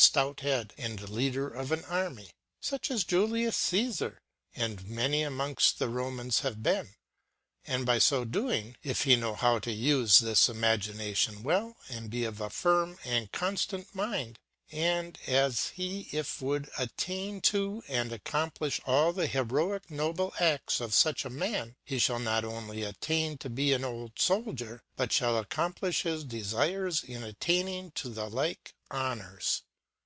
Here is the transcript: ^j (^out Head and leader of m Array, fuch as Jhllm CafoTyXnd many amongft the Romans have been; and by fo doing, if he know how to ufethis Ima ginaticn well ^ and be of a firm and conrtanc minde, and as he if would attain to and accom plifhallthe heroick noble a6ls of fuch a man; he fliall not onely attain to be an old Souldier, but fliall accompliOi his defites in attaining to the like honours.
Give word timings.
^j 0.00 0.10
(^out 0.14 0.40
Head 0.40 0.72
and 0.78 0.98
leader 1.10 1.46
of 1.46 1.70
m 1.70 1.84
Array, 1.84 2.30
fuch 2.62 2.90
as 2.90 3.04
Jhllm 3.04 3.46
CafoTyXnd 4.56 4.86
many 4.86 5.22
amongft 5.22 5.76
the 5.76 5.90
Romans 5.90 6.40
have 6.40 6.62
been; 6.62 6.94
and 7.66 7.84
by 7.84 7.98
fo 8.00 8.24
doing, 8.24 8.76
if 8.82 9.02
he 9.04 9.14
know 9.14 9.34
how 9.34 9.58
to 9.58 9.70
ufethis 9.70 10.48
Ima 10.48 10.78
ginaticn 10.78 11.42
well 11.42 11.76
^ 11.90 11.94
and 11.96 12.08
be 12.08 12.24
of 12.24 12.40
a 12.40 12.48
firm 12.48 12.96
and 13.04 13.30
conrtanc 13.30 13.88
minde, 13.94 14.36
and 14.72 15.18
as 15.26 15.68
he 15.76 16.08
if 16.12 16.40
would 16.40 16.70
attain 16.78 17.42
to 17.42 17.82
and 17.86 18.10
accom 18.10 18.54
plifhallthe 18.54 19.28
heroick 19.28 19.90
noble 19.90 20.30
a6ls 20.40 20.80
of 20.80 20.92
fuch 20.92 21.26
a 21.26 21.30
man; 21.30 21.76
he 21.84 21.96
fliall 21.98 22.22
not 22.22 22.42
onely 22.42 22.82
attain 22.84 23.36
to 23.36 23.50
be 23.50 23.74
an 23.74 23.84
old 23.84 24.14
Souldier, 24.16 24.80
but 24.96 25.10
fliall 25.10 25.44
accompliOi 25.46 26.02
his 26.02 26.24
defites 26.24 27.04
in 27.04 27.22
attaining 27.22 27.90
to 27.90 28.08
the 28.08 28.30
like 28.30 28.74
honours. 28.90 29.62